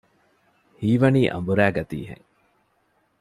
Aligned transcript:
ހީވަނީ 0.79 1.21
އަނބުރައިގަތީ 1.33 1.99
ހެން 2.09 2.25